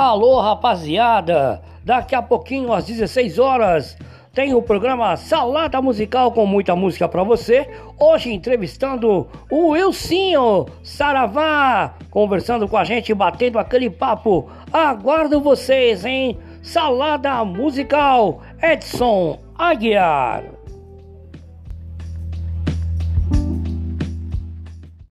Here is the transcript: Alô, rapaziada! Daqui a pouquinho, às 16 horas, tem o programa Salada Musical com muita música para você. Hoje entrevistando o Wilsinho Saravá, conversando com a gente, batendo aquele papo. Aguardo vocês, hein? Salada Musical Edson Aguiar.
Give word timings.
Alô, 0.00 0.40
rapaziada! 0.40 1.60
Daqui 1.84 2.14
a 2.14 2.22
pouquinho, 2.22 2.72
às 2.72 2.86
16 2.86 3.38
horas, 3.38 3.98
tem 4.32 4.54
o 4.54 4.62
programa 4.62 5.14
Salada 5.14 5.82
Musical 5.82 6.32
com 6.32 6.46
muita 6.46 6.74
música 6.74 7.06
para 7.06 7.22
você. 7.22 7.68
Hoje 7.98 8.32
entrevistando 8.32 9.28
o 9.50 9.72
Wilsinho 9.72 10.64
Saravá, 10.82 11.96
conversando 12.10 12.66
com 12.66 12.78
a 12.78 12.84
gente, 12.84 13.12
batendo 13.12 13.58
aquele 13.58 13.90
papo. 13.90 14.48
Aguardo 14.72 15.38
vocês, 15.38 16.02
hein? 16.06 16.38
Salada 16.62 17.44
Musical 17.44 18.40
Edson 18.62 19.38
Aguiar. 19.54 20.59